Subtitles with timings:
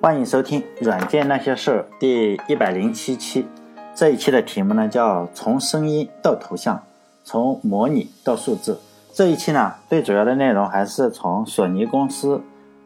[0.00, 3.44] 欢迎收听《软件那些事》第一百零七期。
[3.96, 6.80] 这一期的题目呢叫“从声音到图像，
[7.24, 8.78] 从模拟到数字”。
[9.12, 12.40] 这一期呢最主要的内容还是从索尼公司，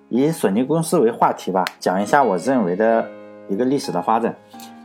[0.09, 3.07] 以索尼公司为话题吧，讲一下我认为的
[3.47, 4.35] 一个历史的发展。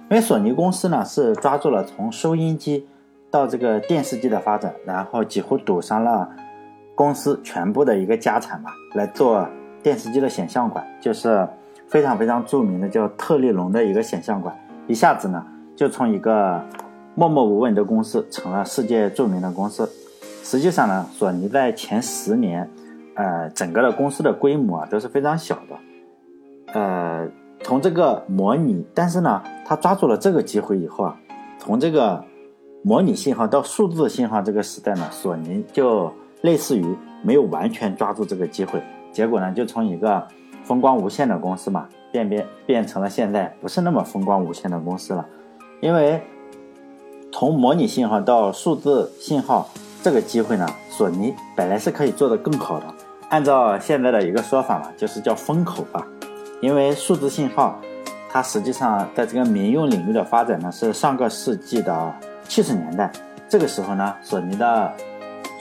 [0.09, 2.86] 因为索尼公司呢是抓住了从收音机
[3.32, 6.30] 到这个电视机的发展，然后几乎赌上了
[6.94, 9.48] 公司全部的一个家产吧，来做
[9.81, 11.48] 电视机的显像管，就是。
[11.88, 14.54] 非常非常著名的叫特立龙的一个显像管，
[14.88, 15.45] 一下子呢
[15.76, 16.62] 就从一个
[17.16, 19.90] 默默无闻的公司成了世界著名的公司。
[20.44, 22.70] 实际上呢，索尼在前十年，
[23.16, 26.73] 呃，整个的公司的规模啊都是非常小的。
[26.73, 27.28] 呃，
[27.62, 31.17] 从这个模拟，但是呢，他抓住了这个机会以后啊，
[31.58, 32.23] 从这个
[32.84, 36.12] 模拟信号到数字信号这个时代呢，索尼就
[36.42, 36.86] 类似于
[37.23, 38.81] 没有完全抓住这个机会，
[39.12, 40.28] 结果呢就从一个。
[40.68, 45.26] 风光无限的公司嘛，变变变成了现在不是那么风光无限的公司了，
[45.80, 46.22] 因为
[47.32, 49.70] 从模拟信号到数字信号
[50.04, 52.86] 这个机会呢，索尼本来是可以做得更好的。
[53.30, 56.06] 按照现在的一个说法嘛，就是叫风口吧。
[56.60, 57.80] 因为数字信号
[58.30, 63.10] 它实际上在这个民用领域的发展呢，是上个世纪的七十年代。
[63.48, 64.92] 这个时候呢，索尼的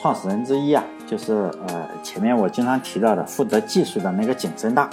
[0.01, 0.83] 创始人之一啊。
[1.07, 1.33] 就是
[1.69, 4.91] 呃，前面我经常提到的负责技术的那个景深大，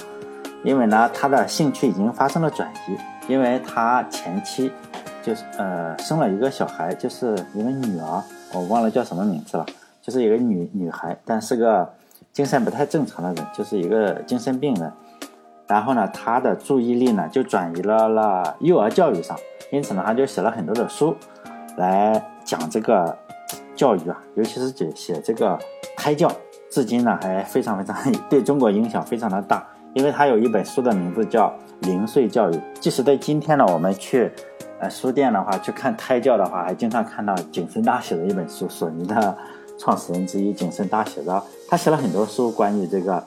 [0.63, 2.95] 因为呢，他的兴趣已经发生了转移，
[3.27, 4.71] 因为他前妻
[5.23, 9.65] 就是呃生了一个小孩，就是一个女儿，我忘了叫什么名字了，
[10.03, 11.91] 就是一个女女孩，但是个
[12.31, 14.91] 精神不太正常的人，就是一个精神病人。
[15.65, 19.35] 然后呢，他的注意力呢就转移了了幼儿教育上，
[19.71, 21.15] 因此呢，他就写了很多的书
[21.77, 23.17] 来讲这个
[23.75, 25.57] 教育啊，尤其是写写这个。
[26.03, 26.29] 胎教
[26.69, 27.95] 至今呢还非常非常
[28.29, 31.47] 对中国影响非常的大，因为他有一本书的名字叫
[31.87, 32.53] 《零岁教育》。
[32.81, 34.29] 即使在今天呢，我们去
[34.81, 39.37] 呃书店的话去看胎教的话，还经常看到景深大写的一本书，索尼的
[39.79, 43.23] 创始人之一景深大写的，他写了很多书关于这个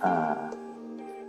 [0.00, 0.36] 呃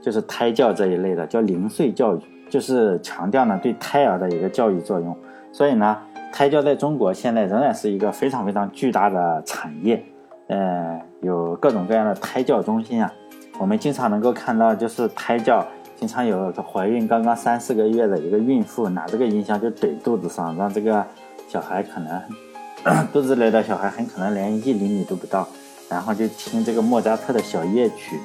[0.01, 5.15] 就是胎教这一类的，叫零岁教育，就是强调呢对胎儿的一个教育作用。
[5.51, 5.95] 所以呢，
[6.33, 10.03] 胎教在中国现在仍然是一个非常非常巨大的产业。
[10.47, 13.11] 呃，有各种各样的胎教中心啊，
[13.59, 15.65] 我们经常能够看到，就是胎教，
[15.97, 21.05] 经常有怀孕刚刚三四个月的一个孕妇拿这个音箱就怼肚子上，让这个
[21.49, 22.21] 小孩可能
[23.11, 25.47] 肚子里的小孩很可能连一厘米都不到，
[25.89, 28.17] 然后就听这个莫扎特的小夜曲，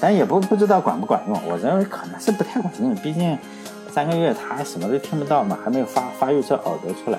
[0.00, 3.36] 但也不不知道管不管用，我认为可能是不太管用，毕竟
[3.90, 7.18] 三个月他什么都听不到嘛，还没有发发育出耳朵出来。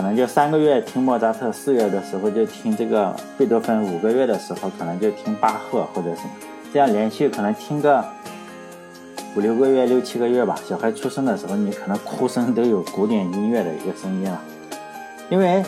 [0.00, 6.30] 可能就三个月听莫扎特，四月的时候就听这个贝多芬，五个月的时候可能就听巴赫或者什么，
[6.72, 8.02] 这样连续可能听个
[9.36, 10.58] 五六个月、六七个月吧。
[10.66, 14.40] 小孩出生的时候，你可能哭声都有古典音乐的一个声音了。
[15.28, 15.62] 因为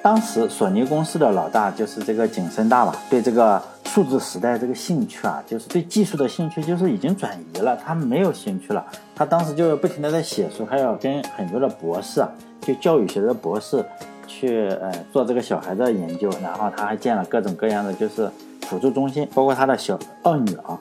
[0.00, 8.82] 当时索尼公司的老大就是这个景深大吧，对这个数字时代这个兴趣啊，就是对技术的兴趣就是已经转移了，他没有兴趣了。
[9.14, 12.30] 他当时就不停的在写书，还要跟很多的博士啊。
[12.70, 13.84] 去教育学的博士
[14.26, 18.30] 去呃做这个小孩的研究，然后他还建了各种各样的就是
[18.62, 20.78] 辅助中心，包括他的小二女儿，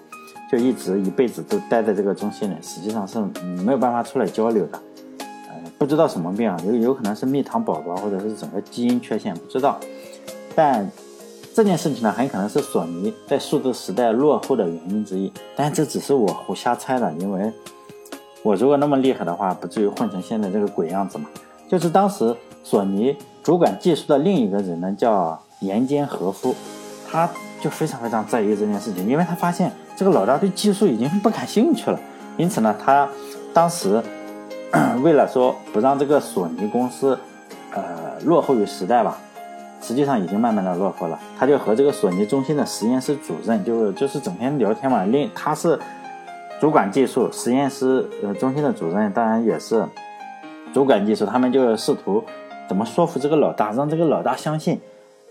[0.52, 3.20] 就一直一辈子都待在这个中心里，实际上是
[3.64, 4.80] 没有办法出来交流的，
[5.48, 9.80] 呃不知道什么病啊，有有可能是蜜糖宝宝或者是整个基因缺陷，不知道。
[10.56, 10.88] 但
[11.56, 17.52] 这件事情呢，很可能是索尼在数字时代落后的原因之一，但这只是我胡瞎猜的，因为
[18.44, 21.26] 我如果那么厉害的话，不至于混成现在这个鬼样子嘛。
[21.70, 26.56] 就是当时索尼主管技术的另一个人呢，叫岩间和夫，
[27.10, 27.30] 他
[27.62, 32.00] 就非常非常在意这件事情，因为他发现这个老大对技术已经不感兴趣了。
[32.38, 33.08] 因此呢，他
[33.54, 34.02] 当时
[35.04, 37.18] 为了说不让这个索尼公司
[37.72, 39.20] 呃落后于时代吧，
[39.80, 41.20] 实际上已经慢慢的落后了。
[41.38, 45.06] 他就和这个索尼中心的实验室主任就就是整天聊天嘛。
[45.06, 45.80] 另他是
[46.60, 49.86] 主管技术实验室呃中心的主任，当然也是。
[50.74, 52.24] 主管技术，他们就试图
[52.68, 54.80] 怎么说服这个老大，让这个老大相信，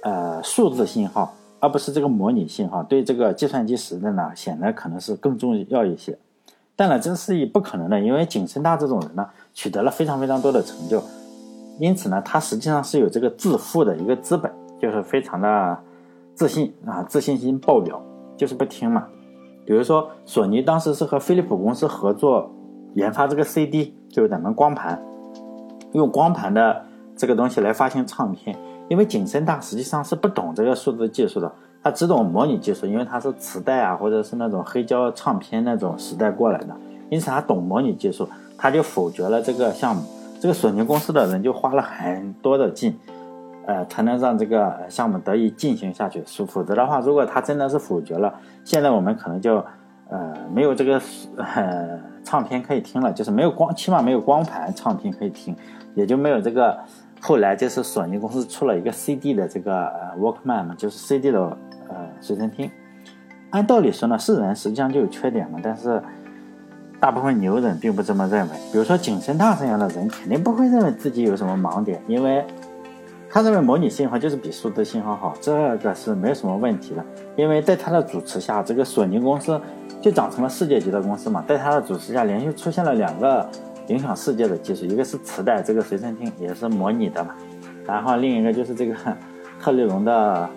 [0.03, 6.19] 呃，数字信号而不是这个模拟信号，对这个计算机时代呢，显得可能是更重要一些。
[6.75, 11.03] 但呢，这是不可能的，因为景深大这种人呢，取得了非常非常多的成就，
[11.79, 15.79] 因此呢，他实际上是有这个致富的一个资本，就是非常的
[16.35, 18.01] 自信啊，自信心爆表，
[18.37, 19.07] 就是不听嘛。
[19.65, 22.51] 比如说，索尼当时是和飞利浦公司合作
[22.95, 25.01] 研发这个 CD，就是咱们光盘。
[25.93, 26.83] 用光盘的
[27.17, 28.57] 这个东西来发行唱片，
[28.89, 31.51] 因为景深大实际上是不懂这个数字技术的，
[31.83, 36.77] 他只懂模拟技术，因为他是磁带啊或者是那种黑胶唱片那种时代过来的，
[37.11, 40.03] 因此他懂模拟技术，他就否决了这个项目。
[40.41, 42.97] 这个索尼公司的人就花了很多的劲，
[43.67, 46.23] 呃，才能让这个项目得以进行下去。
[46.47, 48.33] 否则的话，如果他真的是否决了，
[48.63, 49.57] 现在我们可能就
[50.09, 51.03] 呃没有这个
[51.39, 51.99] 呃
[52.29, 55.57] 唱片可以听了，就是没有光，起码没有光盘唱片可以听，
[55.95, 56.79] 也就没有这个。
[57.23, 61.41] 后来就是索尼公司出了一个 CD 的这个呃 Walkman 嘛，就是 CD 的
[61.89, 62.71] 呃随身听。
[63.49, 66.03] 按道理说呢，是人实际上就有缺点嘛，但是
[67.01, 68.51] 大部分牛人并不这么认为。
[68.71, 72.45] 比如说景深大这样的人，肯定不会认为自己有什么盲点，因为
[73.31, 77.03] 他认为模拟信号就是比数字信号好，这个是没有什么问题的。
[77.37, 79.59] 因为在他的主持下，这个索尼公司
[80.01, 83.49] 就长成了世界级的公司嘛，在他的主持下，连续出现了两个
[83.89, 87.35] 影响世界的技术，一个是磁带这个随身听，也是模拟的嘛，
[87.87, 88.95] 然后另一个就是这个
[89.61, 90.49] 特立龙的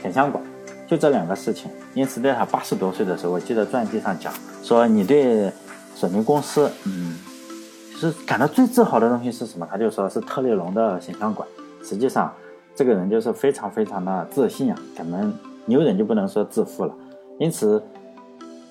[0.00, 0.42] 显像管。
[0.86, 4.30] 就这两个事情，因此在他八十多岁的时候，我记得传记上讲
[4.62, 5.50] 说，你对
[5.94, 7.16] 索尼公司，嗯，
[7.98, 9.66] 就是感到最自豪的东西是什么？
[9.70, 11.48] 他就说是特立龙的显像管。
[11.82, 12.30] 实际上，
[12.76, 15.32] 这个人就是非常非常的自信啊，可能
[15.64, 16.94] 牛人就不能说自负了。
[17.38, 17.82] 因此，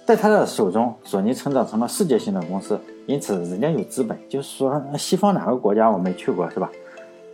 [0.06, 2.78] 在他的手中，索尼成长成了世界性的公司。
[3.06, 6.70] 因此，人家有资本，就是说西方哪个国家我没去过是吧？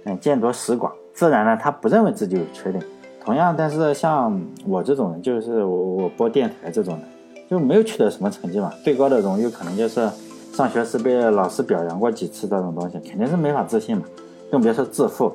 [0.05, 2.83] 嗯，见多识广，自然呢，他不认为自己有缺点。
[3.23, 7.03] 同样，但是像我这种人，就是我我播电台这种人，
[7.49, 8.71] 就没有取得什么成绩嘛。
[8.83, 10.09] 最高的荣誉可能就是
[10.53, 14.03] 上学时被老师表扬过几次这种东西，肯定是没法自信嘛，
[14.51, 15.33] 更别说自负。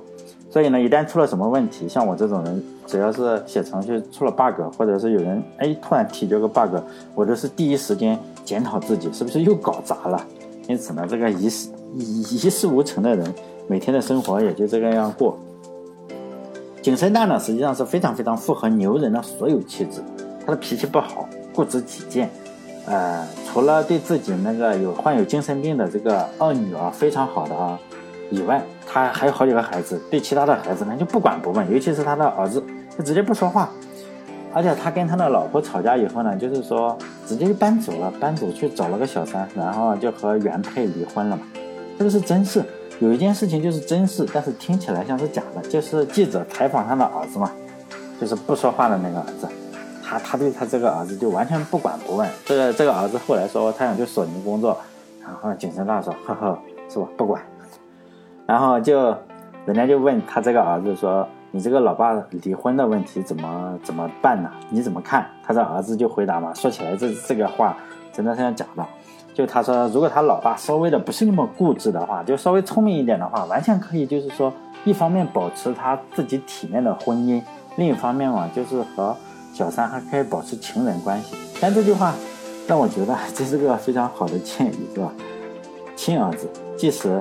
[0.55, 6.77] 所以呢，一旦出了什么问题，像我这种人，只要是写程序出了 bug，或者是有人哎突然提交个 bug，
[7.13, 10.25] 我都是第一时间检讨自己是不是又搞砸了。
[10.69, 13.35] 因此呢，这个一事一事无成的人，
[13.67, 15.37] 每天的生活也就这个样过。
[16.81, 20.01] 景深大呢，实际上是非常非常符合牛人的所有气质。
[20.47, 22.31] 他的脾气不好，固执己见。
[22.87, 27.77] 呃，除了对自己那个有患有精神病的这个二女儿非常好的啊
[28.31, 32.63] 以外，他还有好几个孩子，对其他的孩子呢就不管不问，尤其是他的儿子，
[32.97, 33.69] 就直接不说话。
[34.53, 41.43] 而且他跟他的老婆吵架以后呢，就是说直接就搬走了，搬走去找了个小三，然后就和原配离婚了嘛。
[41.99, 42.65] 这个是真事。
[43.01, 47.51] 有一件事情就是真事，但是听起来像是假的，就是记者采访他的儿子嘛，
[48.21, 49.49] 就是不说话的那个儿子，
[50.05, 52.29] 他他对他这个儿子就完全不管不问。
[52.45, 54.79] 这个这个儿子后来说他想去索尼工作，
[55.21, 56.57] 然后景深大说呵呵
[56.89, 57.43] 是吧不管，
[58.47, 59.17] 然后就
[59.65, 64.51] 人家就问他这个儿子说你这个老爸离婚的问题怎么怎么办呢？
[64.71, 65.27] 你怎么看？
[65.43, 67.77] 他的儿子就回答嘛，说起来这这个话
[68.13, 68.85] 真的是像假的。
[69.33, 74.53] 就他说，如果他老爸稍微的不是那么固执的话，就稍微聪明一点的话，完全可以，就是说，
[74.85, 77.43] 一方面保持他自己体面的婚姻，
[77.75, 79.17] 另一方面嘛，就是和
[79.53, 81.37] 小三还可以保持情人关系。
[81.61, 82.15] 但这句话
[82.69, 85.11] 让我觉得这是个非常好的建议，是吧？
[85.97, 87.21] 亲儿子，即使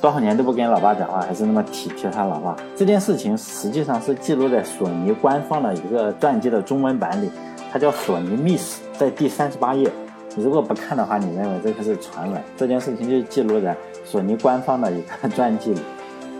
[0.00, 2.56] 多少年都不跟老爸讲话，还是那么体贴他老爸。
[2.76, 7.30] 这件事情实际上是记录在索尼官方的一个传记的中文版里，
[7.72, 9.90] 它叫《索尼秘史》，在第三十八页。
[10.36, 12.40] 如果不看的话，你认为这个是传闻？
[12.56, 15.80] 这件事情就记录在索尼官方的一个传记里。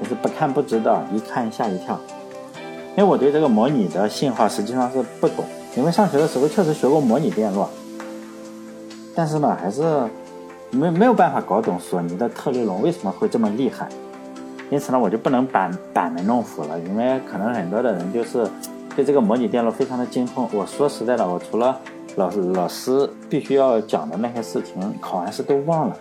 [0.00, 1.98] 就是不看不知道，一看吓一跳。
[2.96, 5.44] 因为我对这个模拟的信号实际上是不懂，
[5.76, 7.66] 因为上学的时候确实学过模拟电路，
[9.12, 10.08] 但是呢，还是
[10.70, 13.88] 没没有办法搞懂索尼的特立龙为什么会这么厉害。
[14.70, 18.46] 因此呢，我就不能板板门弄斧了，因为可能很多的人就是
[18.94, 20.46] 对这个模拟电路非常的精通。
[20.52, 21.78] 我说实在的，我除了
[22.16, 25.96] 老老师必须要讲的那些事情，考完试都忘了。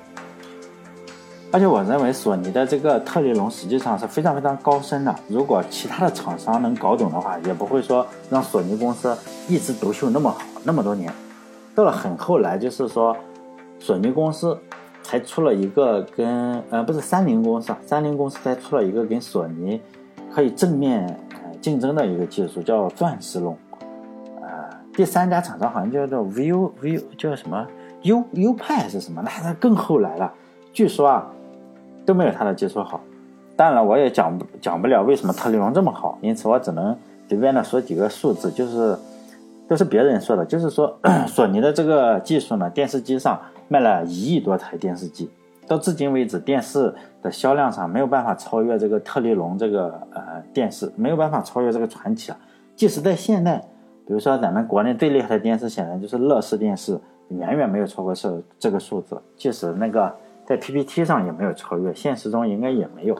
[1.49, 5.15] 而且我认为索尼的这个特立龙实际上是非常非常高深的。
[5.29, 11.09] 如果其他的厂商能搞懂的话，也不会说让索尼公司一枝独秀那么好那么多年。
[11.73, 13.15] 到了很后来，就是说
[13.79, 14.57] 索尼公司
[15.03, 19.81] 才出了一个跟呃不是三菱公司啊，三菱公司才出了一个跟索尼
[20.33, 21.19] 可以正面
[21.61, 23.57] 竞争的一个技术，叫钻石龙。
[24.93, 27.67] 第三家厂商好像叫做 VU VU 叫什么
[28.01, 29.21] U U 派还是什么？
[29.23, 30.33] 那是更后来了。
[30.73, 31.27] 据说啊
[32.03, 32.99] 都没有他的技术好。
[33.55, 36.97] 当然了，我也讲不讲不了为什么特立龙这么好，因此我只能
[37.29, 38.97] 随便的说几个数字，就是
[39.67, 40.45] 都是别人说的。
[40.45, 40.97] 就是说
[41.27, 45.29] 索尼的这个技术呢，电视机上卖了一亿多台电视机，
[45.67, 52.37] 到至今为止电视的销量上没有办法超越这个特立龙这个呃电视，没有办法超越这个传奇啊。
[52.75, 53.63] 即使在现代。
[54.05, 56.97] 比如说，咱们国内最厉害的电视，显然就是乐视电视，
[57.27, 59.21] 远远没有超过这这个数字。
[59.35, 63.17] 即使那个在 PPT 上也没有超越，现实中应该也没有。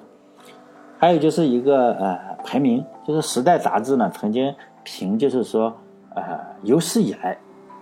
[0.98, 5.76] 还有就是一个呃排名，就是《时代》杂志呢曾经评，就是说
[6.22, 7.38] 呃有史以来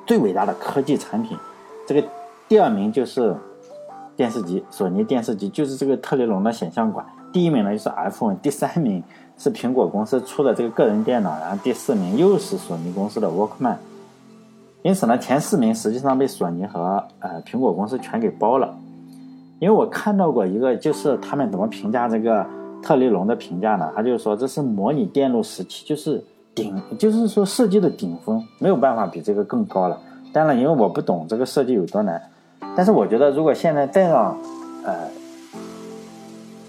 [0.05, 1.37] 最伟大的科技产品，
[1.87, 2.07] 这个
[2.47, 3.35] 第二名就是
[4.15, 7.05] 电视机，索尼电视机就是这个特雷龙的显像管。
[7.33, 9.03] 第一名呢就是 iPhone，第三名
[9.37, 13.75] 是苹果公司出的这个个人电脑，然后第四名又是索尼公司的 Walkman。
[14.83, 18.77] 因此呢，前四名实际上被索尼和呃苹果公司全给包了。
[19.59, 22.45] 因为我看到过一个，就是他们怎么评价这个
[22.83, 23.91] 特雷龙的评价呢？
[23.95, 26.23] 他就说这是模拟电路时期，就是
[26.55, 29.99] 顶，就是说设计的顶峰，没有办法比这个更高了。
[30.33, 32.21] 当然，因为我不懂这个设计有多难，
[32.75, 34.35] 但是我觉得如果现在再让
[34.83, 34.95] 呃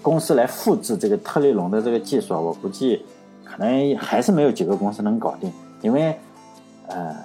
[0.01, 3.05] 公司来复制这个特立龙的这个技术，我估计
[3.43, 5.51] 可能还是没有几个公司能搞定。
[5.81, 6.15] 因为
[6.87, 7.15] 呃，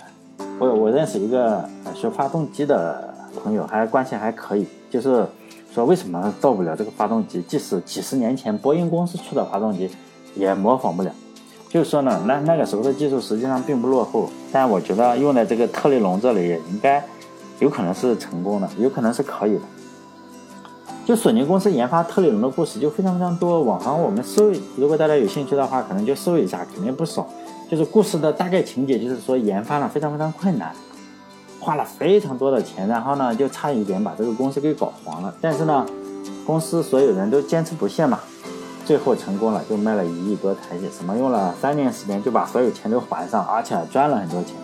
[0.59, 5.26] 我我认识一个学发动机的朋友，还关系还可以，就是。
[5.75, 7.40] 说为什么造不了这个发动机？
[7.49, 9.88] 即使几十年前波音公司出的发动机，
[10.35, 11.11] 也模仿不了。
[11.73, 17.02] 就是说呢，那那个时候的技术实际上并不落后，但我觉得用在这个特立龙这里也应该
[17.61, 19.61] 有可能是成功的，有可能是可以的。
[21.07, 27.26] 就索尼公司研发特立龙的故事就非常非常多，网上我们搜，如果大家有兴趣的话，可能就搜一下，肯定不少。
[27.71, 30.73] 就是故事的大概情节，就是说研发了非常非常困难。
[31.59, 35.33] 花了非常多的钱，然后呢，就差一点把这个公司给搞黄了。
[35.41, 35.87] 但是呢，
[36.45, 38.19] 公司所有人都坚持不懈嘛，
[38.85, 44.55] 最后成功了，就卖了一亿多台币，什么用了三年时间就把所有钱都还上，而且赚了很多钱。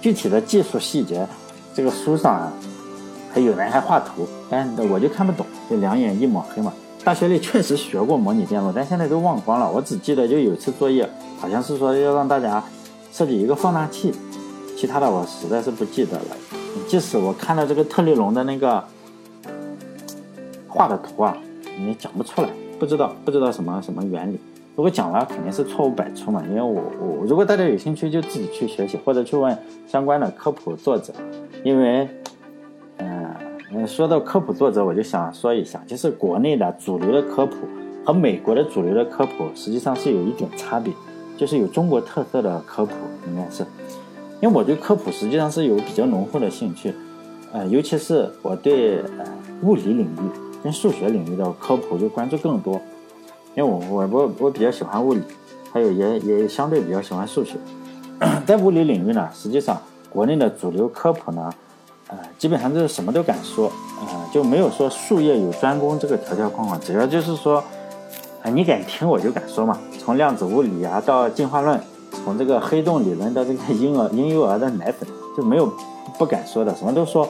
[0.00, 1.26] 具体的技术细节，
[1.74, 2.52] 这个书上啊，
[3.32, 6.72] 还有人还画图，但我就看不懂，就两眼一抹黑嘛。
[7.04, 9.70] 大学里确实学过模拟电路，但现在都忘光了。
[9.70, 12.62] 我只记得就有次作业，好像是说要让大家
[13.12, 14.14] 设计一个放大器。
[14.76, 16.36] 其他的我实在是不记得了，
[16.86, 18.84] 即使我看到这个特立龙的那个
[20.68, 21.36] 画的图啊，
[21.84, 24.38] 也讲不出来，不知道不知道什么什么原理。
[24.76, 26.42] 如果讲了，肯定是错误百出嘛。
[26.48, 29.56] 因为我我如果大家有兴趣，就自己去学习或者去问
[29.88, 31.12] 相关的科普作者。
[31.64, 32.08] 因为，
[32.98, 37.56] 嗯，说到科普作者，我就想说一下，就是国内的主流的科普
[38.04, 40.92] 和美国的主流的科普实际上是有一点差别，
[41.36, 42.92] 就是有中国特色的科普
[43.26, 43.64] 应该是。
[44.40, 46.94] 因为我对科普实际上是有比较浓厚的兴趣，
[47.52, 49.02] 呃，尤其是我对
[49.62, 52.80] 物理领域跟数学领域的科普就关注更多。
[53.54, 55.22] 因为我我我我比较喜欢物理，
[55.72, 57.56] 还有也也相对比较喜欢数学。
[58.46, 61.50] 在物理领域呢，实际上国内的主流科普呢，
[62.08, 67.62] 呃，基本上就是什么都敢说，呃，就没有说术业有专攻这个条条框框，只要就是说，
[68.42, 69.78] 啊，你敢听我就敢说嘛。
[69.98, 71.80] 从量子物理啊到进化论。
[72.24, 75.72] 从这个黑洞理论到这个婴儿婴幼儿的奶粉，就没有
[76.18, 77.28] 不敢说的，什么都说。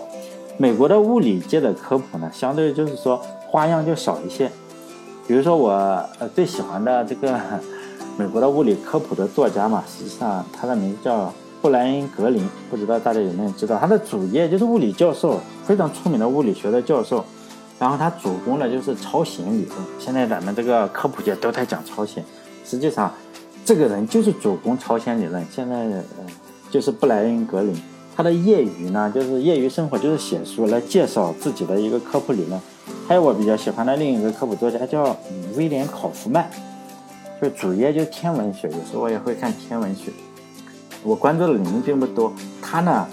[0.59, 4.51] 美国的物理界的科普呢，相对就是说花样就少一些。
[5.27, 5.71] 比如说我
[6.19, 7.39] 呃最喜欢的这个
[8.17, 13.79] 美国的物理科普的作家嘛，实际上他的名字叫布莱恩格林，不知道大家有没有知道？
[13.79, 17.25] 他的主业就是物理教授，非常出名的物理学的教授。
[17.79, 19.79] 然后他主攻的就是超弦理论。
[20.01, 22.25] 现在咱们这个科普界都在讲超弦，
[22.65, 23.13] 实际上。
[23.65, 26.03] 这个人就是主攻超弦理论，现在呃
[26.71, 27.77] 就是布莱恩格林。
[28.19, 32.61] 他的业余呢，就是业余生活就是写书来介绍自己的一个科普理论。
[33.07, 35.17] 还有我比较喜欢的另一个科普作家叫
[35.55, 36.51] 威廉考夫曼，
[37.41, 40.11] 就主业就天文学，有时候我也会看天文学。
[41.05, 42.33] 我关注的领域并不多。
[42.61, 43.07] 他呢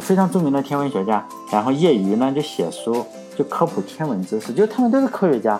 [0.00, 3.06] 非常著名的天文学家，然后业余呢就写书，
[3.38, 5.58] 就科普天文知识，就他们都是科学家。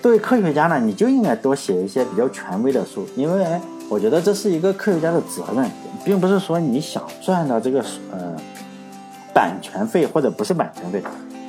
[0.00, 5.68] 作为科学家呢，你就应该多写一些比较权威的书，因为我觉得这是一个科学家的责任，
[6.04, 8.36] 并不是说你想赚到这个呃
[9.34, 11.02] 版权费或者不是版权费，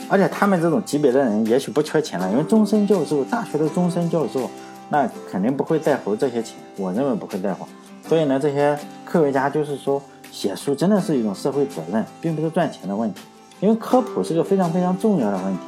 [0.10, 4.50] 而且他们这种级别的人也许不缺钱了，因为终身教授，大学的终身教授，
[4.90, 7.68] 那肯定不会在乎这些钱，我认为不会在乎。
[8.10, 13.22] 所以呢，这些科学家就是说写书真的是一种社会责任，并不是赚钱的问题，
[13.60, 15.62] 因为科普是个非常非常重要的问题，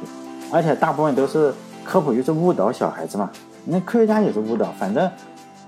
[0.52, 1.54] 而且大部分都是。
[1.84, 3.30] 科普就是误导小孩子嘛，
[3.66, 5.06] 那科学家也是误导，反正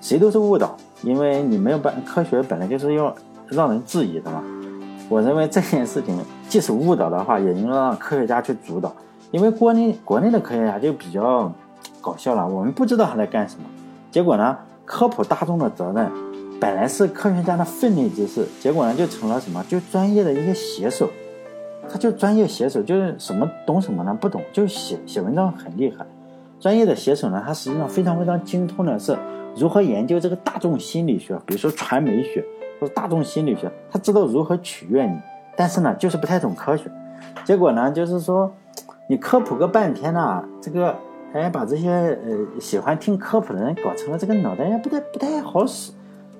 [0.00, 3.14] 谁都是误导，因为你没有办科学本来就是要
[3.48, 4.42] 让人质疑的嘛。
[5.08, 8.92] 我认为这件事情即使误导的话，也应该让科学家去主导，
[9.30, 11.52] 因为国内国内的科学家就比较
[12.00, 13.64] 搞笑了，我们不知道他在干什么，
[14.10, 16.10] 结果呢，科普大众的责任
[16.60, 21.08] 本来是科学家的分内之事，结果呢就成了什么，就专业的一个写手。
[21.88, 24.12] 他就专业写手，就是什么懂什么呢？
[24.20, 26.04] 不懂就写写文章很厉害。
[26.58, 29.16] 专业的写手呢，他实际上非常非常精通的是
[29.56, 32.44] 如何研究这个大众心理学，比如说传媒学
[32.78, 35.18] 或者大众心理学，他知道如何取悦你。
[35.56, 36.90] 但是呢，就是不太懂科学。
[37.44, 38.52] 结果呢，就是说
[39.08, 40.94] 你科普个半天呢，这个
[41.32, 45.92] 哎把这些呃喜欢听科普的人搞成了这个脑袋也不太不太好使。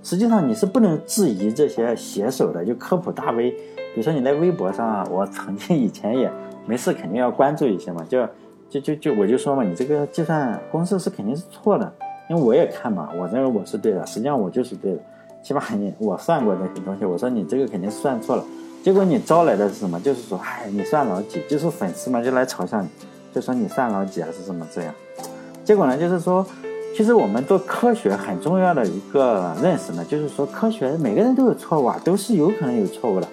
[0.02, 3.50] 实际上你是不能质疑这些写手的，就科普大 V。
[3.50, 3.56] 比
[3.96, 6.30] 如说你在微博上啊，我曾经以前也
[6.66, 8.28] 没事肯定要关注一些嘛，就
[8.68, 11.90] 就就就我就说嘛，你这个计算公式是肯定是错的，
[12.28, 14.98] 因为我也看嘛，我认为我是对的，实际上我就是对的，
[15.42, 18.44] 起码你我算过这些东西，我说你这个肯定是算错了，
[18.82, 20.00] 结果你招来的是什么？
[20.00, 21.40] 就是说，哎，你算老几？
[21.48, 22.88] 就是粉丝嘛，就来嘲笑你，
[23.32, 24.92] 就说你算老几还是什么这样。
[25.64, 26.44] 结果呢，就是说，
[26.96, 33.28] 其实我们做科学很重要的一个认识呢，就是说科学每个人都有错误啊，都是有可能有错误的。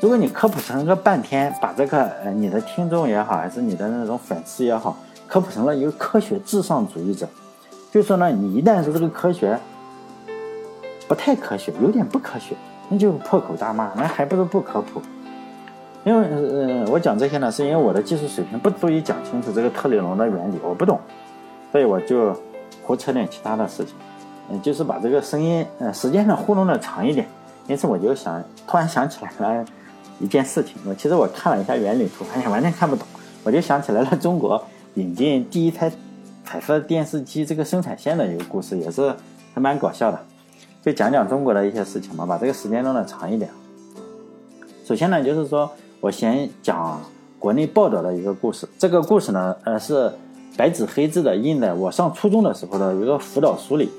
[0.00, 7.26] 如果你科普成个半天，把这个呃你的听众也好，还是你的那种粉丝也好，科普成了一个科学至上主义者，
[7.94, 9.56] 就说呢，你一旦说这个科学
[11.06, 12.56] 不太科学，有点不科学，
[12.88, 15.00] 那就破口大骂，那还不如不科普。
[16.02, 20.98] 因为呃，我讲这些呢，是因为我的技术水平不足以讲清楚这个特里龙的原理，我不懂。
[21.70, 22.36] 所以我就
[22.82, 23.94] 胡扯点其他的事情，
[24.50, 27.28] 嗯，就是把这个声音，呃，时间上糊弄的长一点。
[27.68, 29.64] 因此我就想，突然想起来了
[30.18, 30.74] 一件事情。
[30.84, 33.06] 我其实我看了一下原理图，发现完全看不懂。
[33.44, 34.60] 我就想起来了中国
[34.94, 35.92] 引进第一台
[36.44, 39.14] 彩色电视机这个生产线的一个故事，也是
[39.54, 40.20] 还蛮搞笑的。
[40.82, 43.50] 就讲讲中国的一些事情嘛，把这个时间弄得长一点。
[44.84, 45.70] 首先呢，就是说
[46.00, 47.00] 我先讲
[47.38, 48.68] 国内报道的一个故事。
[48.78, 50.12] 这个故事呢，呃，是。
[50.56, 53.90] 白纸黑字的印在我上初中的时候的一个辅导书里，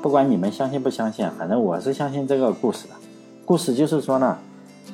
[0.00, 2.94] 不管你们相信不相信，反正我是相信这个故事的。
[3.44, 4.38] 故事就是说呢，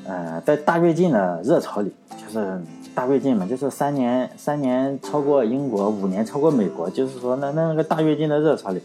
[0.09, 2.61] 呃，在大跃进的热潮里，就是
[2.95, 8.81] 大跃进嘛，就是三年三年超过英国，五年超过美国，就是说那那那个大跃进的热潮里，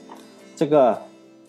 [0.55, 0.99] 这个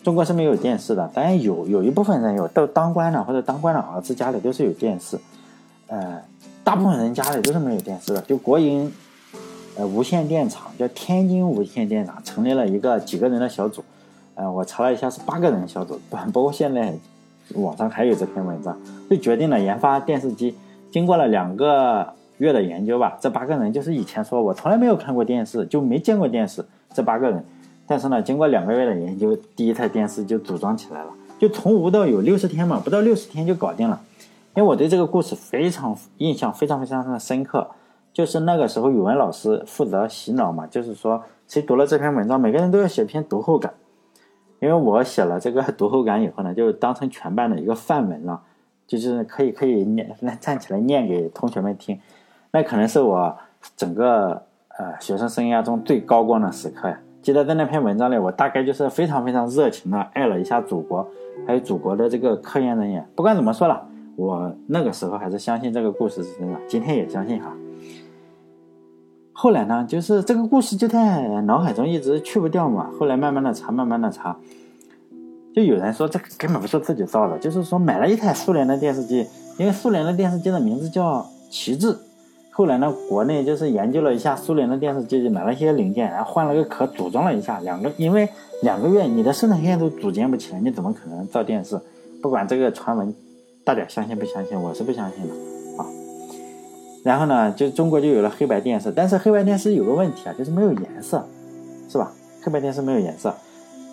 [0.03, 5.19] 中国是没有电视的，当然有有一部分人有，都当官的或者当官的儿子家里都是有电视，
[5.87, 6.21] 呃，
[6.63, 8.91] 大部分人家里都是没有电视的，就国营。
[9.77, 13.81] 呃，无线电厂叫天津无线电厂，成立了一个几个人的小组，
[14.35, 15.97] 呃，我查了一下是八个人小组，
[16.33, 16.93] 不过现在
[17.55, 18.77] 网上还有这篇文章，
[19.09, 20.53] 就决定了研发电视机。
[20.91, 27.43] 经过了两个月的研究吧，这八个人就是以前说我从来没有看过电视，就没见过电视，这八个人，
[27.87, 34.01] 但是呢，经过两个月的研究，第一台电视就组装起来了，就从无到有六十天嘛，不到六十天就搞定了。
[34.55, 37.69] 因为我对这个故事非常印象非常非常的深刻。
[38.13, 43.73] 就是那个时候，语文老师负责洗脑嘛，就是说，谁读了这篇文章，每个人都要写篇读后感。
[44.59, 48.41] 因为我写了这个 读后感以后呢，就当成全班的一个范文了，
[48.85, 51.97] 就是可以可以念，来站起来念给同学们听。
[52.51, 53.35] 那可能是我
[53.75, 54.41] 整个
[54.77, 56.99] 呃学生生涯中最高光的时刻呀。
[57.21, 61.07] 记得在那篇文章里，我大概就是非常非常热情的爱了一下祖国，
[61.45, 63.07] 还有祖国的这个科研人员。
[63.15, 67.53] 不管怎么说了，我那个时候还是相信这个故事是真的，今天也相信哈。
[69.33, 72.89] 后来呢，就是这个故事就在脑海中一直去不掉嘛。
[72.99, 74.35] 后来慢慢的查，慢慢的查，
[75.53, 79.27] 就有人说这根本不是自己造的，就是说买了一台苏联的电视机，
[79.59, 81.95] 因为苏联的电视机的名字叫旗帜。
[82.53, 88.27] 后来呢，国内就是研究了一下苏联的电视机，就买了一些零件，然后换了个壳，组装了一下，两个，因为
[88.61, 91.79] 两个月你的生产线都组建不起来，你怎么可能造电视？
[92.21, 93.15] 不管这个传闻，
[93.63, 95.33] 大家相信不相信，我是不相信的
[95.81, 95.87] 啊。
[97.03, 101.25] 然后呢，就中国就有了黑白电视，但是黑白电视有个问题啊，就是没有颜色，
[101.89, 102.11] 是吧？
[102.43, 103.33] 黑白电视没有颜色，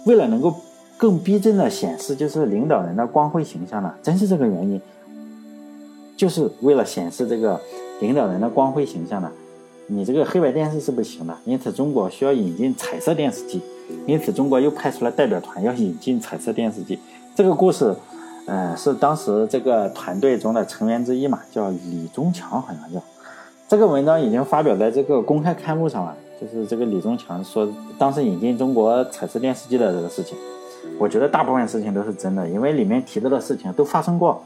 [0.05, 0.53] 为了能够
[0.97, 4.81] 更逼真的显示就是领导人的光辉形象呢，真是这个原因，
[6.17, 7.61] 就是为了显示这个
[8.01, 9.31] 领导人的光辉形象呢，
[9.87, 13.61] 你这个黑白电视是不行的，因此中国需要引进彩色电视机，
[14.07, 16.99] 因此中国又派出了代表团要引进彩色电视机，
[17.35, 17.95] 这个故事。
[18.47, 22.99] 呃，是当时这个团队中的成员之一嘛，叫李中强，好像叫。
[23.69, 30.35] 这个文章已经发表在这个公开刊物上了，就是这个李中强说当时引进中国彩色电视机的这个事情。
[30.99, 34.43] 我觉得大部分事情都是真的，因为里面提到的事情都发生过。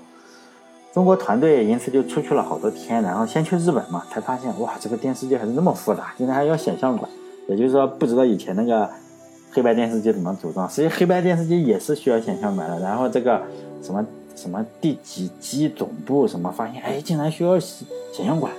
[0.92, 7.10] 中国团队因此就出去了好多天，然后先去日本嘛，才发现哇，这个电视机还是那么复杂，竟然还要显像管，
[7.48, 8.88] 也就是说不知道以前那个
[9.50, 10.68] 黑白电视机怎么组装。
[10.68, 13.42] 实际黑白电视机也是需要显像管的，然后这个。
[13.82, 16.80] 什么什么第几机总部什么发现？
[16.82, 18.52] 哎，竟然需要显像管，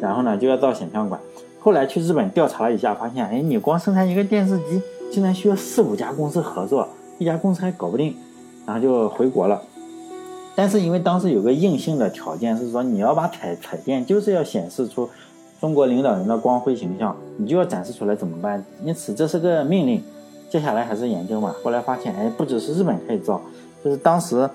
[0.00, 1.20] 然后呢就要造显像管。
[1.60, 8.16] 后来去日本调查了一下，发现哎，你光生产一个电视机，竟然需要四五家公司合作，一家公司还搞不定，
[8.66, 9.62] 然后就回国了。
[10.56, 15.08] 但是因为当时有个硬性的条件是说，你要把彩彩电就是要显示出
[15.60, 18.64] 中国领导人的光辉形象，你就要展示出来，怎么办？
[18.84, 20.02] 因此这是个命令。
[20.50, 23.40] 接下来还是研究嘛，后来发现哎，不只是日本可以造。
[23.82, 24.48] 就是当时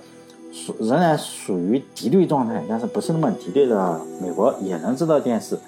[0.53, 5.59] 属仍然属于敌对状态，但是不是那么敌对的美国也能制造电视，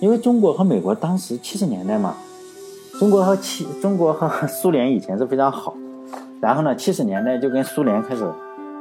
[0.00, 2.16] 因为中国和美国当时七十年代嘛，
[2.98, 5.76] 中国和七中国和苏联以前是非常好，
[6.40, 8.28] 然后呢七十年代就跟苏联开始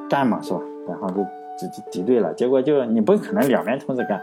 [0.10, 0.60] 干嘛是吧？
[0.90, 1.16] 然后就
[1.58, 2.34] 就就敌对了。
[2.34, 4.20] 结果就你不可能两边同时干，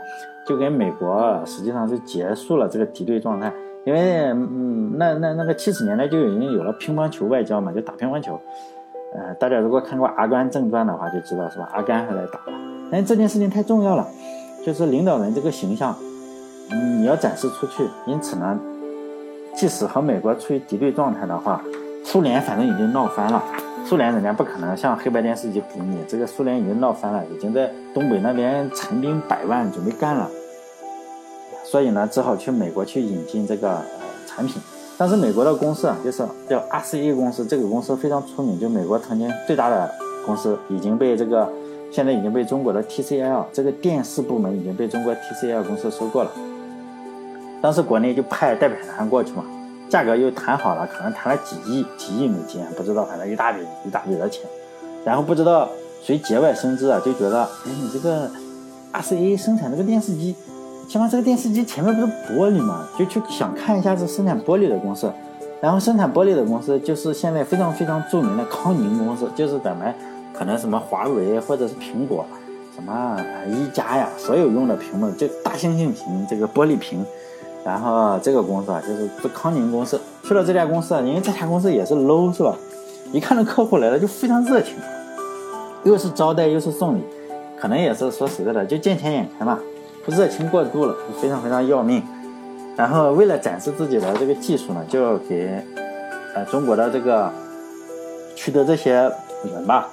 [0.47, 3.53] 就跟美国实际上是结束了这个敌对状态。
[3.85, 8.41] 因为嗯，那那那个七十年代就已经有了乒乓球外交嘛，就打乒乓球。
[9.15, 11.71] 呃，大家如果看过《阿甘正传》的话，就知道是吧？
[11.73, 12.59] 阿甘还来打了。
[12.91, 14.05] 但这件事情太重要了，
[14.65, 15.95] 就是领导人这个形象，
[16.99, 17.85] 你要展示出去。
[18.07, 18.59] 因此呢，
[19.55, 21.63] 即使和美国处于敌对状态的话，
[22.03, 23.41] 苏联反正已经闹翻了。
[23.89, 30.29] 苏联人家不可能像黑白电视机给你，这个苏联已经闹翻了，已经在东北那边陈兵百万准备干了。
[31.65, 33.85] 所以呢，只好去美国去引进这个呃
[34.27, 34.61] 产品。
[34.99, 39.89] 但是美国的公司啊，就是叫 RCA 公司，这个公司非常出名，就美国曾经最大的
[40.25, 41.49] 公司，已经被这个
[41.93, 46.31] 现在已经被中国的 TCL 这个电视部门已经被中国 TCL 公司收购了。
[47.63, 49.45] 当时国内就派代表团过去嘛。
[49.89, 54.43] 价格又谈好了，可能谈了几亿、几亿美金，不知道，反正一大笔一大笔的钱。
[55.05, 55.69] 然后不知道
[56.03, 58.29] 谁节外生枝啊，就觉得，哎，你这个
[58.93, 60.35] RCA 生产这个电视机，
[60.89, 65.13] 起码这个电视机前面不是玻璃嘛，就去想看一下这生产玻璃的公司。
[65.61, 69.95] 然后生产玻璃的公司就是现在非常非常著名的康宁公司，就是咱们
[70.35, 72.27] 可能什么华为或者是苹果，
[72.75, 73.17] 什么
[73.49, 77.05] 一加呀，所有用的屏幕就大猩猩屏这个玻璃屏。
[77.67, 82.55] 然后这个公司啊，就是这康宁公司，去了这家公司啊，因为这家公司也是 low 是吧？
[83.13, 84.77] 一看到客户来了就非常热情，
[85.83, 87.01] 又是招待又是送礼，
[87.61, 89.59] 可能也是说实在的，就见钱眼开嘛，
[90.07, 92.01] 热情过度了，非常非常要命。
[92.77, 95.61] 然后为了展示自己的这个技术呢，就给
[96.37, 97.33] 呃中国的这个
[98.37, 98.93] 去的这些
[99.43, 99.89] 人吧，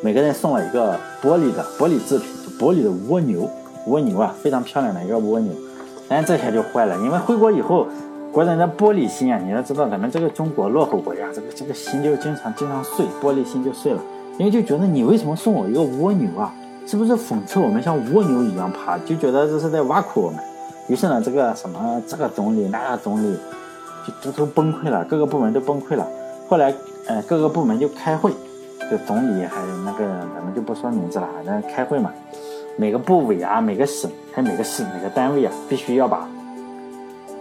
[0.00, 3.48] 每个人送了一个玻璃的玻璃制品，玻璃的蜗牛，
[3.86, 5.52] 蜗牛啊，非常漂亮的一个蜗牛。
[6.08, 7.86] 但这下就坏了，因为回国以后，
[8.32, 14.00] 国人的玻璃心啊，你要知道，咱们这个中国落后国家，这个这个心就经常经常碎，玻璃心就碎了。
[14.38, 16.52] 因为就觉得你为什么送我一个蜗牛啊？
[16.86, 18.98] 是不是讽刺我们像蜗牛一样爬？
[18.98, 20.40] 就觉得这是在挖苦我们。
[20.88, 23.38] 于是呢，这个什么这个总理那个总理，
[24.22, 26.06] 就都都崩溃了，各个部门都崩溃了。
[26.48, 26.74] 后来，
[27.06, 28.32] 呃，各个部门就开会，
[28.90, 32.10] 就总理还有那个咱们就不说名字了，反正开会嘛。
[32.76, 36.26] 每个部委啊，每个省，还有每个市、每个单位啊，必须要把，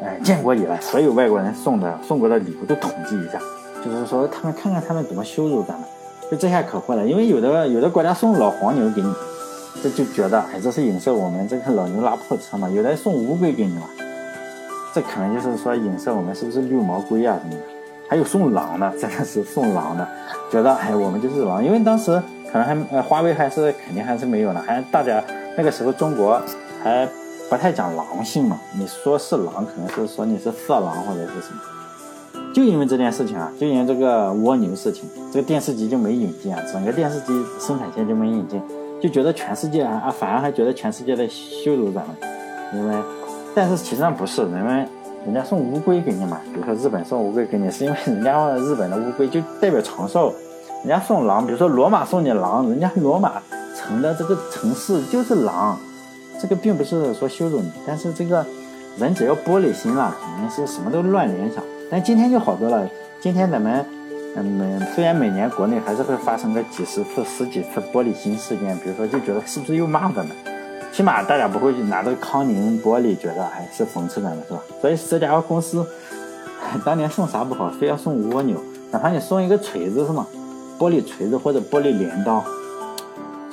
[0.03, 3.39] 哎，建国以来所有外国人送的送过的礼物都统计一下，
[3.83, 5.87] 就是说他们看看他们怎么羞辱咱们，
[6.29, 9.13] 就这下可坏了，因为有的有的国家送老黄牛给你，
[9.81, 13.83] 这就觉得哎，这是影射我们这个老牛拉破车嘛；有的送乌龟给你嘛，
[14.93, 17.63] 这可能就是说影射我们是不是绿毛龟啊什么的；
[18.09, 20.05] 还有送狼的，真的是送狼的，
[20.51, 22.21] 觉得哎，我们就是狼，因为当时。
[22.51, 25.23] 可能还呃，华为还是肯定还是没有呢，还大家
[25.57, 26.41] 那个时候中国
[26.83, 27.07] 还
[27.49, 28.59] 不太讲狼性嘛。
[28.77, 31.61] 你说是狼，可能是说你是色狼或者是什么。
[32.53, 37.27] 就因为这件事情啊，就因为这个蜗牛事情，这个电视机就没引进啊，整个电视机
[37.59, 38.61] 生产线就没引进，
[39.01, 42.15] 就觉得全世界啊啊，反而还觉得全世界在羞辱咱们。
[42.73, 42.95] 因为，
[43.55, 44.85] 但是其实上不是，人们
[45.25, 50.33] 人家送乌龟给你嘛，比如说日本送乌龟给你，是因为人家日本的乌龟就代表长寿。
[50.83, 53.33] 人家送狼，比如说罗马送你狼，人家罗马
[53.75, 55.77] 城的这个城市就是狼，
[56.39, 58.43] 这个并不是说羞辱你，但是这个
[58.97, 61.63] 人只要玻璃心了，肯定是什么都乱联想。
[61.89, 62.87] 但今天就好多了，
[63.19, 63.85] 今天咱们
[64.35, 70.35] 嗯每，虽然每年国内还是会发生个几十次、十几次玻璃心事件，比如说就觉得是不是又骂咱们，
[70.91, 74.59] 起码大家不会拿这个康宁玻璃觉得还是讽刺咱们，是吧？
[74.81, 75.85] 所以这家公司
[76.83, 78.57] 当年送啥不好，非要送蜗牛，
[78.89, 80.25] 哪怕你送一个锤子是吗？
[80.81, 82.43] 玻璃锤子或者玻璃镰刀，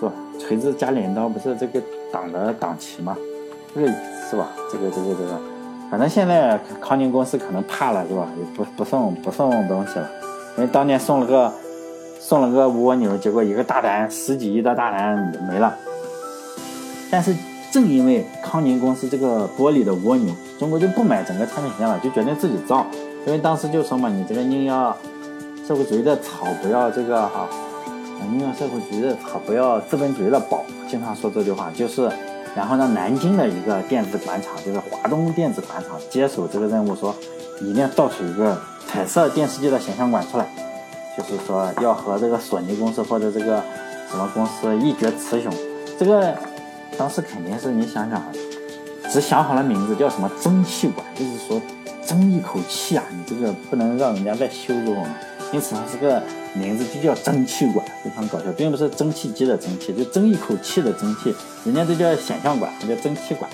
[0.00, 0.12] 是吧？
[0.40, 1.78] 锤子加镰刀不是这个
[2.10, 3.14] 党的党旗吗？
[3.74, 3.86] 这个
[4.30, 4.48] 是吧？
[4.72, 5.38] 这个这个这个，
[5.90, 8.26] 反正现在康宁公司可能怕了，是吧？
[8.38, 10.08] 也不不送不送东西了，
[10.56, 11.52] 因为当年送了个
[12.18, 15.76] 送了个蜗牛，结果一个大单十几亿的大单没了。
[17.10, 17.36] 但是
[17.70, 22.86] 正因为康宁公司这个玻璃的蜗牛，中国就不买整个产品线了，就决定自己造，
[23.26, 24.96] 因为当时就说嘛，你这个宁要。
[25.68, 27.46] 社会主义的草不要这个哈，
[28.22, 32.10] 宁要社会主义的草不要资本主义的宝，经常说这句话，就是，
[32.56, 37.14] 然后呢，南京的一个电子管厂，就是华东电子管厂接手这个任务，说
[37.60, 40.46] 一定要造出一个彩色电视机的显像管出来，
[41.18, 43.62] 就是说要和这个索尼公司或者这个
[44.10, 45.52] 什么公司一决雌雄。
[45.98, 46.34] 这个
[46.96, 48.22] 当时肯定是你想想，
[49.10, 51.60] 只想好了名字叫什么蒸汽管，就是说
[52.06, 55.10] 争一口气啊，你这个不能让人家再羞辱我们。
[55.52, 56.22] 因此，它这个
[56.54, 61.34] 名字就叫蒸汽管，非常搞笑，并不是蒸汽机的蒸汽，就争一口气的蒸汽。
[61.64, 63.50] 人家这叫显像管，叫蒸汽管。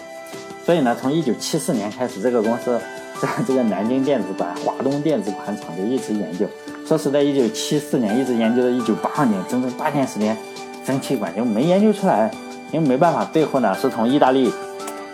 [0.65, 2.81] 所以呢，从一九七四年开始，这个公司
[3.21, 6.47] 在这个南京电子管、华东电子管厂就一直研究。
[6.87, 10.37] 说实在一九七四年一直研究到一九八二年，整整八年时间，
[10.85, 12.31] 蒸汽管就没研究出来，
[12.73, 14.53] 因为没办法，最后呢是从意大利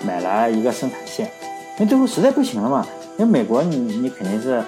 [0.05, 1.27] 买来一个生产线，
[1.79, 2.87] 因为最后实在不行了嘛。
[3.19, 4.63] 因为美国你你肯定是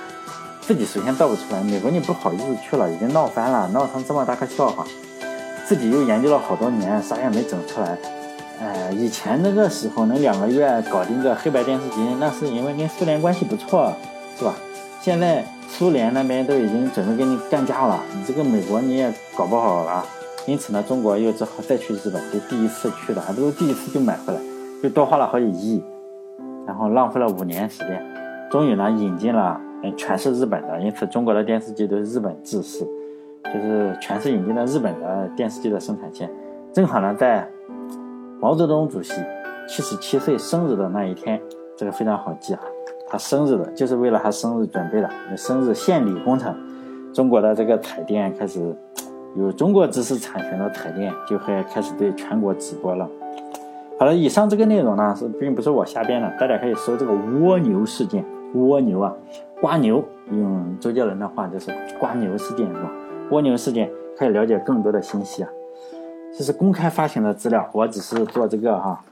[0.62, 4.86] 自己首先造不出来，美国你不好意思去了，已经闹翻了，闹成这么大个笑话，
[5.66, 7.98] 自己又研究了好多年，啥也没整出来。
[8.60, 13.92] 哎，以前那个时候能两个月搞定个黑白电视机，那是因为跟苏联关系不错，
[14.38, 14.54] 是吧？
[15.00, 20.04] 现在苏联那边都已经准备跟你干架了，你这个美国你也搞不好了。
[20.46, 24.38] 因此呢，中国又只好再去日本，就第一次去的，还都是第一次就买回来，
[24.80, 25.82] 就多花了好几亿，
[26.66, 28.00] 然后浪费了五年时间，
[28.48, 29.60] 终于呢引进了，
[29.96, 32.86] 全是日本的，因此中国的电视机都是日本制式，
[33.44, 36.30] 就是全是引进的日本的电视机的生产线，
[36.72, 37.48] 正好呢在
[38.40, 39.14] 毛泽东主席
[39.66, 41.40] 七十七岁生日的那一天，
[41.76, 42.60] 这个非常好记啊，
[43.08, 46.54] 他生日的就是为了他生日准备的，生日献礼工程，
[47.12, 48.74] 中国的这个彩电开始。
[49.34, 53.08] 有中国知识产权的彩电就会开始对全国直播了。
[53.98, 58.22] 好了，以上这个内容呢是并不是我瞎编的，大家可以搜这个蜗牛事件，
[58.54, 59.12] 蜗牛啊，
[59.60, 62.90] 瓜牛，用周杰伦的话就是瓜牛事件是吧？
[63.30, 65.48] 蜗牛事件可以了解更多的信息啊。
[66.36, 69.04] 这是公开发行的资料，我只是做这个哈，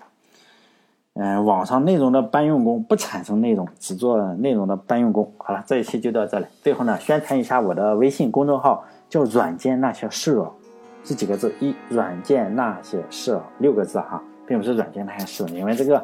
[1.15, 5.33] 嗯，网上内容的搬运工，不产生内容，只做内容的搬运工。
[5.39, 6.47] 好了，这一期就到这里。
[6.63, 8.85] 最后呢，宣传一下我的微信公众号。
[9.11, 10.53] 叫软件那些事哦，
[11.03, 11.53] 是几个字？
[11.59, 16.01] 一软件那些事哦，六个字哈，并不是软件那些事，因为这个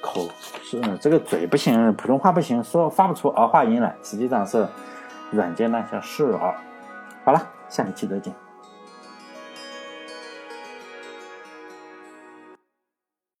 [0.00, 0.28] 口
[0.62, 4.66] 是这个嘴不行，普通话不行，说发不出儿化音来，实际上是
[5.30, 6.54] 软件那些事啊。
[7.24, 8.34] 好了，下一期再见。